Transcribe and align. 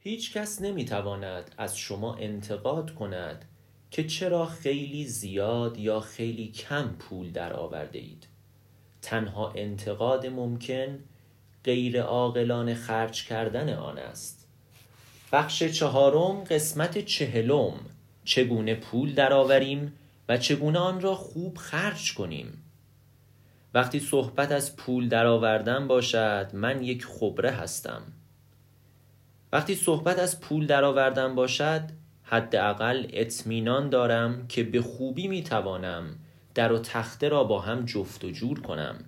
هیچ 0.00 0.32
کس 0.32 0.62
نمی 0.62 0.84
تواند 0.84 1.54
از 1.58 1.78
شما 1.78 2.14
انتقاد 2.14 2.94
کند 2.94 3.44
که 3.90 4.04
چرا 4.04 4.46
خیلی 4.46 5.04
زیاد 5.04 5.78
یا 5.78 6.00
خیلی 6.00 6.48
کم 6.48 6.88
پول 6.98 7.32
درآورده 7.32 7.98
اید. 7.98 8.26
تنها 9.02 9.52
انتقاد 9.52 10.26
ممکن 10.26 10.98
غیر 11.64 12.02
عاقلانه 12.02 12.74
خرج 12.74 13.24
کردن 13.26 13.74
آن 13.74 13.98
است. 13.98 14.48
بخش 15.32 15.62
چهارم 15.62 16.44
قسمت 16.44 16.98
چهلم. 16.98 17.74
چگونه 18.24 18.74
پول 18.74 19.14
درآوریم 19.14 19.92
و 20.28 20.36
چگونه 20.36 20.78
آن 20.78 21.00
را 21.00 21.14
خوب 21.14 21.56
خرج 21.56 22.14
کنیم؟ 22.14 22.64
وقتی 23.74 24.00
صحبت 24.00 24.52
از 24.52 24.76
پول 24.76 25.08
درآوردن 25.08 25.88
باشد 25.88 26.50
من 26.52 26.82
یک 26.82 27.04
خبره 27.04 27.50
هستم. 27.50 28.02
وقتی 29.52 29.74
صحبت 29.74 30.18
از 30.18 30.40
پول 30.40 30.66
درآوردن 30.66 31.34
باشد 31.34 31.82
حداقل 32.22 33.06
اطمینان 33.12 33.90
دارم 33.90 34.46
که 34.48 34.62
به 34.62 34.82
خوبی 34.82 35.28
می 35.28 35.42
توانم 35.42 36.18
در 36.54 36.72
و 36.72 36.78
تخته 36.78 37.28
را 37.28 37.44
با 37.44 37.60
هم 37.60 37.84
جفت 37.84 38.24
و 38.24 38.30
جور 38.30 38.60
کنم. 38.60 39.04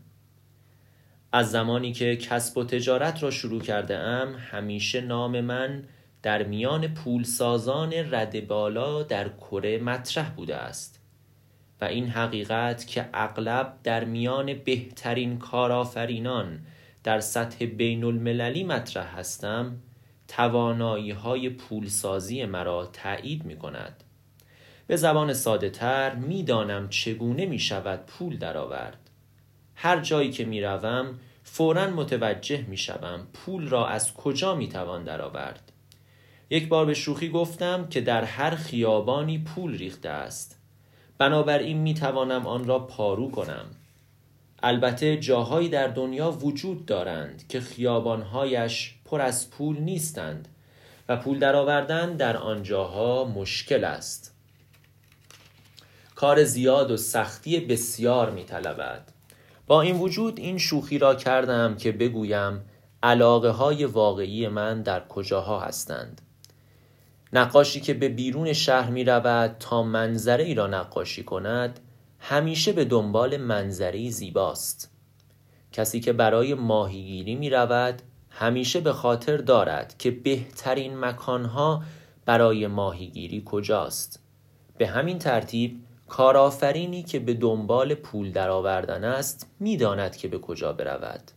از 1.33 1.51
زمانی 1.51 1.93
که 1.93 2.17
کسب 2.17 2.59
و 2.59 2.65
تجارت 2.65 3.23
را 3.23 3.31
شروع 3.31 3.63
کرده 3.63 3.99
ام 3.99 4.35
همیشه 4.35 5.01
نام 5.01 5.41
من 5.41 5.85
در 6.23 6.43
میان 6.43 6.89
پولسازان 6.89 7.93
رد 7.93 8.47
بالا 8.47 9.03
در 9.03 9.29
کره 9.29 9.79
مطرح 9.79 10.31
بوده 10.31 10.57
است. 10.57 11.01
و 11.81 11.85
این 11.85 12.09
حقیقت 12.09 12.87
که 12.87 13.09
اغلب 13.15 13.75
در 13.83 14.05
میان 14.05 14.55
بهترین 14.55 15.39
کارآفرینان 15.39 16.61
در 17.05 17.21
سطح 17.21 17.65
بین 17.65 18.05
المللی 18.05 18.65
مطرح 18.65 19.19
هستم 19.19 19.77
توانایی 20.31 21.11
های 21.11 21.51
پولسازی 21.51 22.45
مرا 22.45 22.87
تایید 22.87 23.45
می 23.45 23.57
کند 23.57 24.05
به 24.87 24.97
زبان 24.97 25.33
ساده 25.33 25.71
تر 25.71 26.15
می 26.15 26.43
دانم 26.43 26.89
چگونه 26.89 27.47
می 27.47 27.59
شود 27.59 28.07
پول 28.07 28.39
درآورد. 28.39 29.11
هر 29.75 30.01
جایی 30.01 30.31
که 30.31 30.45
می 30.45 30.61
روم 30.61 31.19
فورا 31.43 31.87
متوجه 31.87 32.65
می 32.69 32.77
شوم 32.77 33.27
پول 33.33 33.69
را 33.69 33.87
از 33.87 34.15
کجا 34.15 34.55
می 34.55 34.69
توان 34.69 35.05
درآورد. 35.05 35.73
یک 36.51 36.69
بار 36.69 36.87
به 36.87 36.95
شوخی 36.95 37.29
گفتم 37.29 37.87
که 37.87 38.01
در 38.01 38.25
هر 38.25 38.51
خیابانی 38.51 39.39
پول 39.39 39.79
ریخته 39.79 40.09
است. 40.09 40.59
بنابراین 41.19 41.79
می 41.79 41.95
توانم 41.95 42.47
آن 42.47 42.67
را 42.67 42.79
پارو 42.79 43.31
کنم. 43.31 43.67
البته 44.63 45.17
جاهایی 45.17 45.69
در 45.69 45.87
دنیا 45.87 46.31
وجود 46.31 46.87
دارند 46.87 47.49
که 47.49 47.61
خیابانهایش 47.61 48.95
پر 49.11 49.21
از 49.21 49.51
پول 49.51 49.79
نیستند 49.79 50.49
و 51.09 51.17
پول 51.17 51.39
درآوردن 51.39 52.17
در 52.17 52.37
آنجاها 52.37 53.25
مشکل 53.25 53.85
است. 53.85 54.35
کار 56.15 56.45
زیاد 56.45 56.91
و 56.91 56.97
سختی 56.97 57.61
بسیار 57.61 58.31
می 58.31 58.45
طلبد 58.45 59.13
با 59.67 59.83
این 59.83 59.97
وجود 59.97 60.39
این 60.39 60.59
شوخی 60.59 60.99
را 60.99 61.15
کردم 61.15 61.77
که 61.77 61.93
بگویم 61.93 62.61
علاقه 63.03 63.51
های 63.51 63.85
واقعی 63.85 64.49
من 64.49 64.83
در 64.83 65.09
کجاها 65.09 65.61
هستند. 65.61 66.21
نقاشی 67.33 67.81
که 67.81 67.95
به 67.95 68.09
بیرون 68.09 68.53
شهر 68.53 68.91
می 68.91 69.05
رود 69.05 69.57
تا 69.61 69.83
منظره 69.83 70.45
ای 70.45 70.55
را 70.55 70.67
نقاشی 70.67 71.25
کند 71.25 71.81
همیشه 72.19 72.73
به 72.73 72.85
دنبال 72.85 73.37
منظری 73.37 74.11
زیباست. 74.11 74.91
کسی 75.73 76.01
که 76.01 76.13
برای 76.13 76.55
ماهیگیری 76.55 77.35
می 77.35 77.51
رود 77.51 78.03
همیشه 78.31 78.81
به 78.81 78.93
خاطر 78.93 79.37
دارد 79.37 79.95
که 79.99 80.11
بهترین 80.11 80.99
مکانها 80.99 81.83
برای 82.27 82.67
ماهیگیری 82.67 83.43
کجاست. 83.47 84.21
به 84.79 84.87
همین 84.87 85.19
ترتیب 85.19 85.81
کارآفرینی 86.09 87.03
که 87.03 87.19
به 87.19 87.35
دنبال 87.35 87.95
پول 87.95 88.33
درآوردن 88.33 89.05
است 89.05 89.51
می‌داند 89.61 90.17
که 90.17 90.29
به 90.29 90.39
کجا 90.39 90.73
برود. 90.73 91.31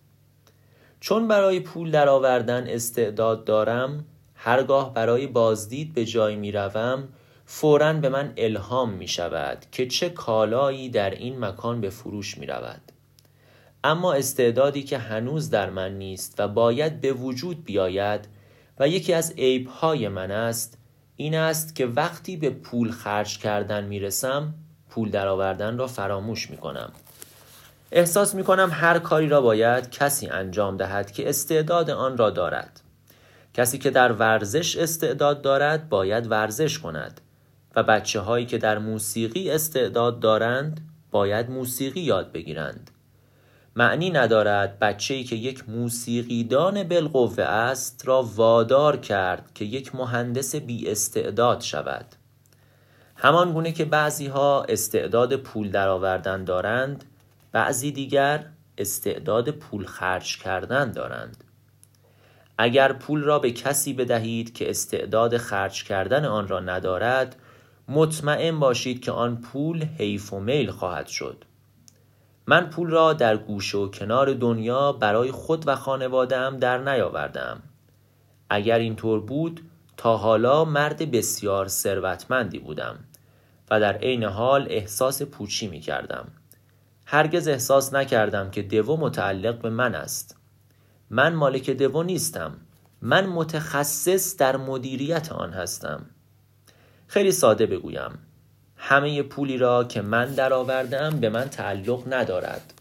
چون 1.00 1.28
برای 1.28 1.60
پول 1.60 1.92
درآوردن 1.92 2.68
استعداد 2.68 3.46
دارم 3.46 4.06
هرگاه 4.36 4.94
برای 4.94 5.28
بازدید 5.28 5.94
به 5.94 6.06
جای 6.06 6.36
می 6.36 6.52
روم 6.52 7.08
فورا 7.46 7.94
به 7.94 8.10
من 8.10 8.34
الهام 8.38 8.90
می 8.90 9.08
شود 9.08 9.66
که 9.72 9.88
چه 9.88 10.10
کالایی 10.10 10.90
در 10.90 11.10
این 11.10 11.40
مکان 11.40 11.82
به 11.82 11.90
فروش 11.90 12.38
می 12.38 12.46
رود 12.46 12.93
اما 13.84 14.14
استعدادی 14.14 14.84
که 14.84 14.98
هنوز 14.98 15.50
در 15.50 15.70
من 15.70 15.98
نیست 15.98 16.36
و 16.40 16.48
باید 16.48 17.02
به 17.02 17.14
وجود 17.14 17.64
بیاید 17.64 18.28
و 18.80 18.88
یکی 18.88 19.14
از 19.14 19.32
عیبهای 19.32 20.08
من 20.08 20.32
است 20.32 20.78
این 21.16 21.36
است 21.36 21.76
که 21.76 21.86
وقتی 21.86 22.38
به 22.38 22.50
پول 22.50 22.92
خرج 22.92 23.38
کردن 23.38 23.84
می 23.84 24.00
رسم 24.00 24.54
پول 24.90 25.10
درآوردن 25.10 25.78
را 25.78 25.88
فراموش 25.88 26.50
می 26.50 26.58
کنم 26.58 26.92
احساس 27.92 28.36
می 28.36 28.44
کنم 28.44 28.70
هر 28.74 29.00
کاری 29.00 29.28
را 29.28 29.42
باید 29.42 29.90
کسی 29.90 30.28
انجام 30.28 30.78
دهد 30.78 31.12
که 31.12 31.30
استعداد 31.30 31.90
آن 31.90 32.18
را 32.18 32.30
دارد. 32.30 32.82
کسی 33.54 33.78
که 33.78 33.90
در 33.90 34.12
ورزش 34.12 34.78
استعداد 34.78 35.42
دارد 35.42 35.90
باید 35.90 36.32
ورزش 36.32 36.80
کند 36.80 37.22
و 37.76 37.84
بچه 37.84 38.20
هایی 38.20 38.46
که 38.46 38.58
در 38.58 38.78
موسیقی 38.78 39.52
استعداد 39.52 40.20
دارند 40.20 40.82
باید 41.12 41.50
موسیقی 41.50 42.00
یاد 42.00 42.32
بگیرند. 42.32 42.92
معنی 43.76 44.10
ندارد 44.10 44.80
بچه 44.80 45.14
ای 45.14 45.24
که 45.24 45.36
یک 45.36 45.70
موسیقیدان 45.70 46.84
بالقوه 46.84 47.44
است 47.44 48.08
را 48.08 48.24
وادار 48.24 48.98
کرد 48.98 49.52
که 49.54 49.66
یک 49.66 49.96
مهندس 49.96 50.56
بی 50.56 50.92
استعداد 50.92 51.62
شود. 51.62 52.06
همان 53.16 53.54
گونه 53.54 53.72
که 53.72 53.86
بعضی 53.86 54.28
ها 54.28 54.64
استعداد 54.64 55.36
پول 55.36 55.72
درآوردن 55.72 56.44
دارند 56.44 57.04
بعضی 57.52 57.92
دیگر 57.92 58.46
استعداد 58.78 59.52
پول 59.52 59.86
خرج 59.86 60.38
کردن 60.38 60.92
دارند. 60.92 61.44
اگر 62.58 62.94
پول 62.94 63.24
را 63.24 63.40
به 63.40 63.52
کسی 63.52 63.94
بدهید 63.94 64.54
که 64.54 64.70
استعداد 64.70 65.38
خرج 65.38 65.84
کردن 65.84 66.26
آن 66.26 66.48
را 66.48 66.60
ندارد 66.60 67.36
مطمئن 67.88 68.60
باشید 68.60 69.02
که 69.02 69.12
آن 69.12 69.38
پول 69.38 69.84
حیف 69.84 70.34
و 70.34 70.40
میل 70.40 70.72
خواهد 70.72 71.08
شد. 71.08 71.46
من 72.48 72.70
پول 72.70 72.90
را 72.90 73.14
در 73.14 73.38
گوشه 73.38 73.78
و 73.78 73.88
کنار 73.88 74.34
دنیا 74.34 74.92
برای 74.92 75.32
خود 75.32 75.68
و 75.68 75.76
خانوادهام 75.76 76.58
در 76.58 76.78
نیاوردم. 76.78 77.64
اگر 78.50 78.80
اینطور 78.80 79.20
بود 79.20 79.62
تا 79.98 80.18
حالا 80.18 80.66
مرد 80.66 81.12
بسیار 81.12 81.68
ثروتمندی 81.68 82.60
بودم 82.60 83.00
و 83.72 83.80
در 83.80 83.98
عین 83.98 84.24
حال 84.24 84.68
احساس 84.70 85.22
پوچی 85.22 85.68
می 85.68 85.80
کردم. 85.80 86.28
هرگز 87.06 87.48
احساس 87.48 87.94
نکردم 87.94 88.52
که 88.52 88.62
دو 88.62 88.98
متعلق 88.98 89.62
به 89.62 89.70
من 89.70 89.96
است. 89.96 90.38
من 91.10 91.34
مالک 91.34 91.70
دو 91.70 92.04
نیستم. 92.04 92.58
من 93.02 93.26
متخصص 93.26 94.38
در 94.38 94.58
مدیریت 94.58 95.32
آن 95.32 95.54
هستم. 95.54 96.06
خیلی 97.08 97.32
ساده 97.32 97.66
بگویم. 97.66 98.20
همه 98.86 99.24
پولی 99.24 99.58
را 99.58 99.84
که 99.84 100.02
من 100.02 100.34
درآوردهام 100.34 101.20
به 101.20 101.30
من 101.30 101.50
تعلق 101.50 102.14
ندارد. 102.14 102.74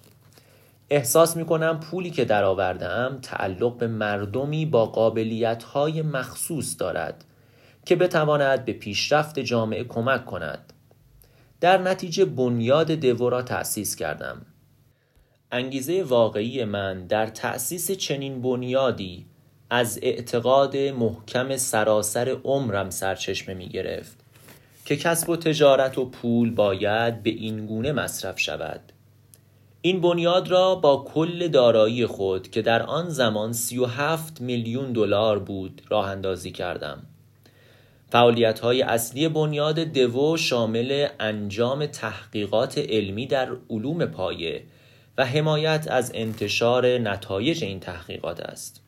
احساس 0.91 1.37
می 1.37 1.45
کنم 1.45 1.81
پولی 1.81 2.11
که 2.11 2.25
درآوردهام 2.25 3.19
تعلق 3.19 3.77
به 3.77 3.87
مردمی 3.87 4.67
با 4.67 4.87
قابلیت 4.87 5.63
های 5.63 6.03
مخصوص 6.03 6.77
دارد 6.79 7.25
که 7.87 7.97
بتواند 7.97 8.65
به 8.65 8.73
پیشرفت 8.73 9.39
جامعه 9.39 9.85
کمک 9.85 10.25
کند. 10.25 10.73
در 11.61 11.79
نتیجه 11.79 12.25
بنیاد 12.25 12.91
دو 12.91 13.31
را 13.31 13.43
تأسیس 13.43 13.97
کردم. 13.97 14.47
انگیزه 15.53 16.03
واقعی 16.03 16.65
من 16.65 17.07
در 17.07 17.27
تأسیس 17.27 17.91
چنین 17.91 18.43
بنیادی 18.43 19.27
از 19.71 19.99
اعتقاد 20.03 20.77
محکم 20.77 21.57
سراسر 21.57 22.37
عمرم 22.45 22.91
سرچشمه 22.91 23.55
می 23.55 23.69
گرفت 23.69 24.22
که 24.85 24.97
کسب 24.97 25.29
و 25.29 25.37
تجارت 25.37 25.99
و 25.99 26.05
پول 26.05 26.51
باید 26.55 27.23
به 27.23 27.31
این 27.31 27.67
گونه 27.67 27.93
مصرف 27.93 28.41
شود. 28.41 28.81
این 29.83 30.01
بنیاد 30.01 30.49
را 30.49 30.75
با 30.75 31.05
کل 31.15 31.49
دارایی 31.49 32.07
خود 32.07 32.51
که 32.51 32.63
در 32.63 32.83
آن 32.83 33.09
زمان 33.09 33.53
سی 33.53 33.79
و 33.79 33.87
هفت 33.87 34.41
میلیون 34.41 34.93
دلار 34.93 35.39
بود 35.39 35.83
راه 35.89 36.09
اندازی 36.09 36.51
کردم. 36.51 37.03
فعالیت 38.11 38.61
های 38.61 38.83
اصلی 38.83 39.29
بنیاد 39.29 39.79
دو 39.79 40.37
شامل 40.37 41.09
انجام 41.21 41.87
تحقیقات 41.87 42.79
علمی 42.79 43.27
در 43.27 43.49
علوم 43.71 44.07
پایه 44.07 44.63
و 45.19 45.27
حمایت 45.27 45.87
از 45.91 46.13
انتشار 46.15 46.99
نتایج 46.99 47.65
این 47.65 47.81
تحقیقات 47.81 48.41
است. 48.41 48.83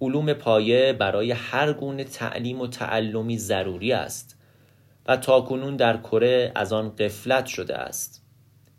علوم 0.00 0.32
پایه 0.32 0.92
برای 0.92 1.30
هر 1.30 1.72
گونه 1.72 2.04
تعلیم 2.04 2.60
و 2.60 2.66
تعلمی 2.66 3.38
ضروری 3.38 3.92
است. 3.92 4.41
و 5.06 5.16
تاکنون 5.16 5.76
در 5.76 5.96
کره 5.96 6.52
از 6.54 6.72
آن 6.72 6.96
غفلت 6.96 7.46
شده 7.46 7.76
است 7.76 8.22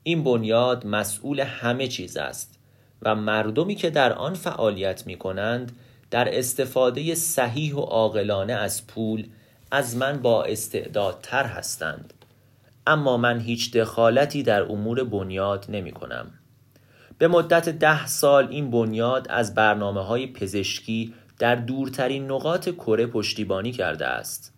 این 0.04 0.24
بنیاد 0.24 0.86
مسئول 0.86 1.40
همه 1.40 1.88
چیز 1.88 2.18
است 2.18 2.60
و 3.02 3.16
مردمی 3.16 3.76
که 3.76 3.90
در 3.90 4.14
آن 4.14 4.34
فعالیت 4.34 5.08
می 5.08 5.18
کنند 5.18 5.72
در 6.12 6.38
استفاده 6.38 7.16
صحیح 7.16 7.76
و 7.76 7.80
عاقلانه 7.80 8.54
از 8.54 8.88
پول 8.88 9.28
از 9.72 9.98
من 9.98 10.22
با 10.22 10.44
استعدادتر 10.44 11.44
هستند 11.44 12.14
اما 12.88 13.18
من 13.18 13.40
هیچ 13.40 13.78
دخالتی 13.78 14.44
در 14.44 14.62
امور 14.62 15.04
بنیاد 15.04 15.66
نمی 15.70 15.92
کنم. 15.92 16.32
به 17.18 17.28
مدت 17.28 17.70
ده 17.70 18.08
سال 18.08 18.48
این 18.48 18.72
بنیاد 18.72 19.28
از 19.30 19.56
برنامه 19.56 20.02
های 20.02 20.28
پزشکی 20.28 21.14
در 21.40 21.56
دورترین 21.56 22.32
نقاط 22.32 22.70
کره 22.70 23.06
پشتیبانی 23.06 23.72
کرده 23.72 24.06
است. 24.06 24.53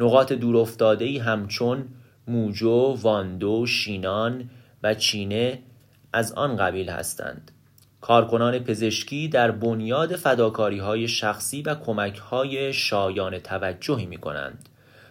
نقاط 0.00 0.32
دورافتاده‌ای 0.32 1.18
همچون 1.18 1.88
موجو، 2.28 2.96
واندو، 3.00 3.66
شینان 3.66 4.50
و 4.82 4.94
چینه 4.94 5.58
از 6.12 6.32
آن 6.32 6.56
قبیل 6.56 6.88
هستند. 6.88 7.50
کارکنان 8.00 8.58
پزشکی 8.58 9.28
در 9.28 9.50
بنیاد 9.50 10.16
فداکاری 10.16 10.78
های 10.78 11.08
شخصی 11.08 11.62
و 11.62 11.74
کمک 11.74 12.18
های 12.18 12.72
شایان 12.72 13.38
توجهی 13.38 14.06
می 14.06 14.16
کنند 14.16 14.68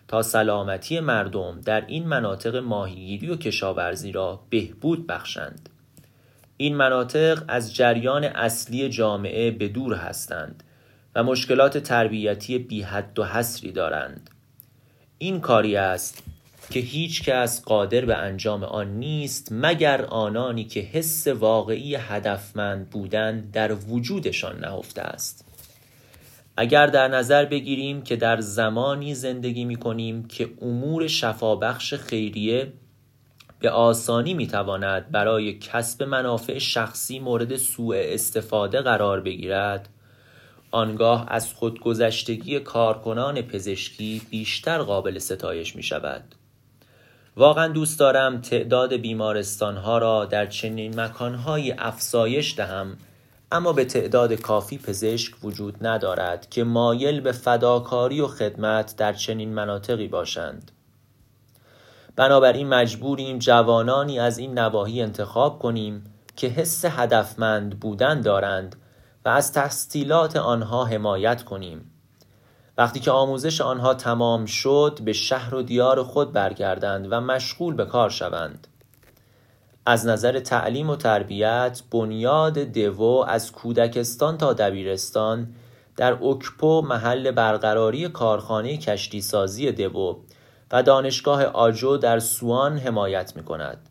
تا 0.08 0.22
سلامتی 0.22 1.00
مردم 1.00 1.62
در 1.62 1.86
این 1.86 2.08
مناطق 2.08 2.56
ماهیگیری 2.56 3.30
و 3.30 3.36
کشاورزی 3.36 4.12
را 4.12 4.40
بهبود 4.50 5.08
بخشند. 5.08 5.70
این 6.58 6.76
مناطق 6.76 7.44
از 7.48 7.76
جریان 7.76 8.24
اصلی 8.24 8.90
جامعه 8.90 9.52
به 9.52 9.68
دور 9.68 9.94
هستند 9.94 10.64
و 11.16 11.24
مشکلات 11.24 11.78
تربیتی 11.78 12.58
بی 12.58 12.82
حد 12.82 13.20
و 13.20 13.24
حصری 13.24 13.72
دارند. 13.72 14.30
این 15.18 15.40
کاری 15.40 15.76
است 15.76 16.24
که 16.70 16.80
هیچ 16.80 17.24
کس 17.24 17.64
قادر 17.64 18.06
به 18.06 18.16
انجام 18.16 18.64
آن 18.64 18.88
نیست 18.88 19.48
مگر 19.52 20.06
آنانی 20.06 20.64
که 20.64 20.80
حس 20.80 21.28
واقعی 21.28 21.96
هدفمند 21.96 22.90
بودن 22.90 23.42
در 23.54 23.74
وجودشان 23.74 24.60
نهفته 24.60 25.02
است. 25.02 25.46
اگر 26.58 26.88
در 26.88 27.08
نظر 27.08 27.46
بگیریم 27.46 28.02
که 28.02 28.16
در 28.16 28.42
زمانی 28.42 29.16
زندگی 29.16 29.66
می 29.66 29.76
کنیم 29.76 30.28
که 30.28 30.50
امور 30.62 31.08
شفابخش 31.08 31.94
خیریه 31.94 32.74
به 33.60 33.70
آسانی 33.70 34.34
می 34.34 34.48
تواند 34.48 35.12
برای 35.12 35.54
کسب 35.54 36.04
منافع 36.04 36.58
شخصی 36.58 37.20
مورد 37.20 37.56
سوء 37.56 37.96
استفاده 37.98 38.82
قرار 38.82 39.22
بگیرد 39.22 39.90
آنگاه 40.76 41.26
از 41.28 41.54
خودگذشتگی 41.54 42.60
کارکنان 42.60 43.42
پزشکی 43.42 44.22
بیشتر 44.30 44.78
قابل 44.78 45.20
ستایش 45.20 45.76
می 45.76 45.84
شود 45.84 46.36
واقعا 47.36 47.68
دوست 47.68 48.00
دارم 48.00 48.42
تعداد 48.42 48.94
بیمارستان 48.94 49.78
ها 49.78 49.98
را 49.98 50.26
در 50.26 50.46
چنین 50.46 51.00
مکانهایی 51.00 51.72
افزایش 51.72 52.58
دهم 52.58 52.98
اما 53.52 53.74
به 53.74 53.86
تعداد 53.86 54.34
کافی 54.34 54.78
پزشک 54.78 55.34
وجود 55.44 55.88
ندارد 55.88 56.50
که 56.50 56.64
مایل 56.64 57.22
به 57.22 57.32
فداکاری 57.32 58.22
و 58.22 58.28
خدمت 58.28 58.96
در 58.98 59.14
چنین 59.14 59.54
مناطقی 59.54 60.08
باشند. 60.08 60.72
بنابراین 62.16 62.68
مجبوریم 62.68 63.40
جوانانی 63.40 64.20
از 64.20 64.38
این 64.38 64.60
نواحی 64.60 65.02
انتخاب 65.02 65.60
کنیم 65.60 66.04
که 66.36 66.48
حس 66.48 66.86
هدفمند 66.86 67.80
بودن 67.80 68.22
دارند 68.22 68.76
و 69.26 69.30
از 69.30 69.54
تحصیلات 69.54 70.36
آنها 70.36 70.86
حمایت 70.86 71.44
کنیم 71.44 71.92
وقتی 72.78 73.00
که 73.00 73.12
آموزش 73.12 73.62
آنها 73.62 73.94
تمام 73.94 74.46
شد 74.46 75.00
به 75.06 75.14
شهر 75.14 75.56
و 75.56 75.62
دیار 75.62 76.04
خود 76.04 76.34
برگردند 76.34 77.08
و 77.12 77.22
مشغول 77.22 77.74
به 77.74 77.86
کار 77.86 78.10
شوند 78.10 78.68
از 79.86 80.08
نظر 80.08 80.40
تعلیم 80.40 80.90
و 80.90 80.96
تربیت 80.96 81.82
بنیاد 81.92 82.60
دو 82.60 83.26
از 83.28 83.52
کودکستان 83.52 84.38
تا 84.38 84.54
دبیرستان 84.54 85.48
در 85.98 86.24
اکپو 86.24 86.82
محل 86.82 87.32
برقراری 87.32 88.10
کارخانه 88.10 88.78
کشتی 88.78 89.22
سازی 89.22 89.72
دو 89.72 90.20
و 90.72 90.84
دانشگاه 90.84 91.44
آجو 91.44 91.98
در 91.98 92.20
سوان 92.20 92.78
حمایت 92.78 93.36
می 93.36 93.44
کند. 93.44 93.90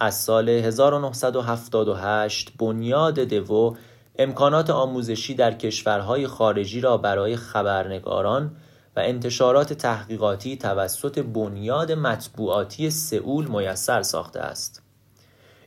از 0.00 0.14
سال 0.14 0.48
1978 0.48 2.52
بنیاد 2.58 3.20
دو 3.20 3.76
امکانات 4.18 4.70
آموزشی 4.70 5.34
در 5.34 5.54
کشورهای 5.54 6.26
خارجی 6.26 6.80
را 6.80 6.96
برای 6.96 7.36
خبرنگاران 7.36 8.56
و 8.96 9.00
انتشارات 9.00 9.72
تحقیقاتی 9.72 10.56
توسط 10.56 11.18
بنیاد 11.18 11.92
مطبوعاتی 11.92 12.90
سئول 12.90 13.46
میسر 13.46 14.02
ساخته 14.02 14.40
است. 14.40 14.82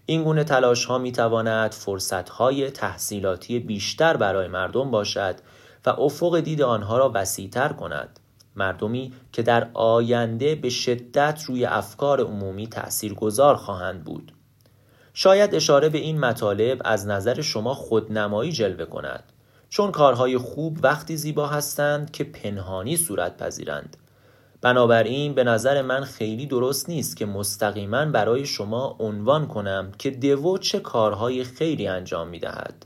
این 0.05 0.23
گونه 0.23 0.43
تلاش 0.43 0.85
ها 0.85 0.97
می 0.97 1.11
تواند 1.11 1.71
فرصت 1.71 2.29
های 2.29 2.71
تحصیلاتی 2.71 3.59
بیشتر 3.59 4.17
برای 4.17 4.47
مردم 4.47 4.91
باشد 4.91 5.35
و 5.85 5.89
افق 5.89 6.39
دید 6.39 6.61
آنها 6.61 6.97
را 6.97 7.11
وسیعتر 7.15 7.69
کند. 7.69 8.19
مردمی 8.55 9.13
که 9.31 9.41
در 9.41 9.67
آینده 9.73 10.55
به 10.55 10.69
شدت 10.69 11.43
روی 11.47 11.65
افکار 11.65 12.21
عمومی 12.21 12.67
تأثیرگذار 12.67 13.55
خواهند 13.55 14.03
بود. 14.03 14.31
شاید 15.19 15.55
اشاره 15.55 15.89
به 15.89 15.97
این 15.97 16.19
مطالب 16.19 16.81
از 16.85 17.07
نظر 17.07 17.41
شما 17.41 17.73
خودنمایی 17.73 18.51
جلوه 18.51 18.85
کند 18.85 19.23
چون 19.69 19.91
کارهای 19.91 20.37
خوب 20.37 20.77
وقتی 20.83 21.17
زیبا 21.17 21.47
هستند 21.47 22.11
که 22.11 22.23
پنهانی 22.23 22.97
صورت 22.97 23.37
پذیرند. 23.37 23.97
بنابراین 24.61 25.33
به 25.33 25.43
نظر 25.43 25.81
من 25.81 26.03
خیلی 26.03 26.45
درست 26.45 26.89
نیست 26.89 27.17
که 27.17 27.25
مستقیما 27.25 28.05
برای 28.05 28.45
شما 28.45 28.95
عنوان 28.99 29.47
کنم 29.47 29.91
که 29.97 30.11
دو 30.11 30.57
چه 30.57 30.79
کارهای 30.79 31.43
خیلی 31.43 31.87
انجام 31.87 32.27
می 32.27 32.39
دهد. 32.39 32.85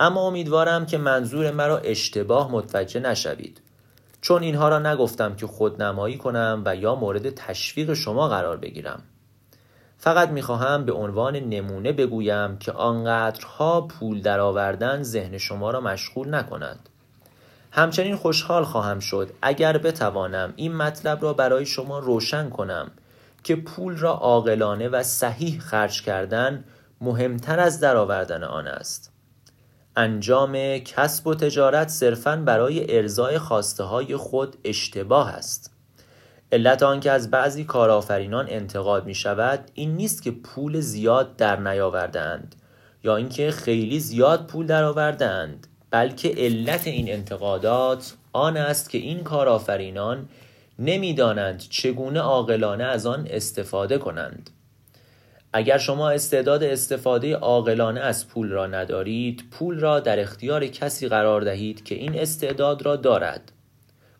اما 0.00 0.26
امیدوارم 0.26 0.86
که 0.86 0.98
منظور 0.98 1.50
مرا 1.50 1.78
اشتباه 1.78 2.52
متوجه 2.52 3.00
نشوید. 3.00 3.60
چون 4.20 4.42
اینها 4.42 4.68
را 4.68 4.78
نگفتم 4.78 5.36
که 5.36 5.46
خودنمایی 5.46 6.16
کنم 6.18 6.62
و 6.64 6.76
یا 6.76 6.94
مورد 6.94 7.30
تشویق 7.30 7.94
شما 7.94 8.28
قرار 8.28 8.56
بگیرم. 8.56 9.02
فقط 9.98 10.28
می‌خواهم 10.28 10.84
به 10.84 10.92
عنوان 10.92 11.36
نمونه 11.36 11.92
بگویم 11.92 12.58
که 12.58 12.72
آنقدرها 12.72 13.80
پول 13.80 14.22
درآوردن 14.22 15.02
ذهن 15.02 15.38
شما 15.38 15.70
را 15.70 15.80
مشغول 15.80 16.34
نکند. 16.34 16.88
همچنین 17.70 18.16
خوشحال 18.16 18.64
خواهم 18.64 19.00
شد 19.00 19.30
اگر 19.42 19.78
بتوانم 19.78 20.52
این 20.56 20.76
مطلب 20.76 21.22
را 21.22 21.32
برای 21.32 21.66
شما 21.66 21.98
روشن 21.98 22.50
کنم 22.50 22.90
که 23.42 23.56
پول 23.56 23.96
را 23.96 24.12
عاقلانه 24.12 24.88
و 24.88 25.02
صحیح 25.02 25.60
خرج 25.60 26.02
کردن 26.02 26.64
مهمتر 27.00 27.60
از 27.60 27.80
درآوردن 27.80 28.44
آن 28.44 28.66
است. 28.66 29.12
انجام 29.96 30.78
کسب 30.78 31.26
و 31.26 31.34
تجارت 31.34 31.88
صرفا 31.88 32.36
برای 32.36 32.96
ارزای 32.96 33.38
خواسته 33.38 33.84
های 33.84 34.16
خود 34.16 34.56
اشتباه 34.64 35.30
است. 35.30 35.77
علت 36.52 36.82
آنکه 36.82 37.10
از 37.10 37.30
بعضی 37.30 37.64
کارآفرینان 37.64 38.46
انتقاد 38.48 39.06
می 39.06 39.14
شود 39.14 39.70
این 39.74 39.96
نیست 39.96 40.22
که 40.22 40.30
پول 40.30 40.80
زیاد 40.80 41.36
در 41.36 41.60
نیاوردند 41.60 42.54
یا 43.04 43.16
اینکه 43.16 43.50
خیلی 43.50 44.00
زیاد 44.00 44.46
پول 44.46 44.66
درآوردند 44.66 45.66
بلکه 45.90 46.34
علت 46.36 46.86
این 46.86 47.12
انتقادات 47.12 48.14
آن 48.32 48.56
است 48.56 48.90
که 48.90 48.98
این 48.98 49.22
کارآفرینان 49.22 50.28
نمی‌دانند 50.78 51.58
چگونه 51.58 52.20
عاقلانه 52.20 52.84
از 52.84 53.06
آن 53.06 53.26
استفاده 53.30 53.98
کنند. 53.98 54.50
اگر 55.52 55.78
شما 55.78 56.10
استعداد 56.10 56.62
استفاده 56.62 57.36
عاقلانه 57.36 58.00
از 58.00 58.28
پول 58.28 58.50
را 58.50 58.66
ندارید 58.66 59.44
پول 59.50 59.80
را 59.80 60.00
در 60.00 60.20
اختیار 60.20 60.66
کسی 60.66 61.08
قرار 61.08 61.40
دهید 61.40 61.84
که 61.84 61.94
این 61.94 62.18
استعداد 62.18 62.82
را 62.82 62.96
دارد. 62.96 63.52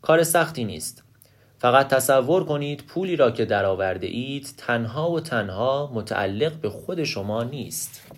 کار 0.02 0.22
سختی 0.22 0.64
نیست. 0.64 1.07
فقط 1.58 1.88
تصور 1.88 2.44
کنید 2.44 2.84
پولی 2.86 3.16
را 3.16 3.30
که 3.30 3.44
درآورده 3.44 4.06
اید 4.06 4.54
تنها 4.56 5.10
و 5.10 5.20
تنها 5.20 5.90
متعلق 5.94 6.52
به 6.52 6.70
خود 6.70 7.04
شما 7.04 7.42
نیست. 7.42 8.17